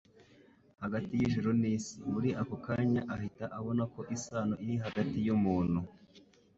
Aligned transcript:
hagati 0.83 1.11
y'ijuru 1.19 1.49
n'isi, 1.61 1.95
muri 2.11 2.29
ako 2.41 2.55
kanya 2.65 3.01
ahita 3.13 3.45
abona 3.57 3.83
ko 3.93 4.01
isano 4.15 4.53
iri 4.63 4.75
hagati 4.85 5.17
y'umuntu 5.27 5.79